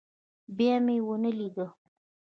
[0.57, 1.65] بيا مې ونه ليده.